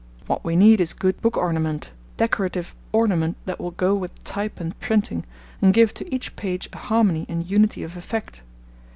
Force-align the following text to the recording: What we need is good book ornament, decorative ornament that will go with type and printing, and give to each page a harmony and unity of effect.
What 0.25 0.43
we 0.43 0.55
need 0.55 0.81
is 0.81 0.93
good 0.93 1.21
book 1.21 1.37
ornament, 1.37 1.91
decorative 2.17 2.73
ornament 2.91 3.37
that 3.45 3.59
will 3.59 3.69
go 3.69 3.95
with 3.95 4.23
type 4.23 4.59
and 4.59 4.73
printing, 4.79 5.25
and 5.61 5.75
give 5.75 5.93
to 5.93 6.11
each 6.11 6.35
page 6.35 6.67
a 6.73 6.77
harmony 6.79 7.27
and 7.29 7.47
unity 7.47 7.83
of 7.83 7.95
effect. 7.95 8.41